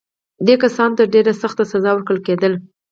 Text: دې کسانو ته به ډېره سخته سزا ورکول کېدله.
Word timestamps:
دې 0.45 0.55
کسانو 0.63 0.95
ته 0.97 1.03
به 1.07 1.11
ډېره 1.13 1.33
سخته 1.41 1.63
سزا 1.71 1.91
ورکول 1.93 2.19
کېدله. 2.25 2.57